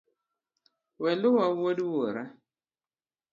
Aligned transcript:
Weluwa 1.01 1.45
wuod 1.55 1.79
wuorwa. 1.87 2.23